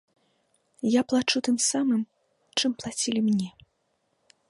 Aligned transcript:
Я 0.91 1.01
плачу 1.11 1.37
тым 1.47 1.57
самым, 1.69 2.01
чым 2.63 2.71
плацілі 2.81 3.19
мне. 3.31 3.49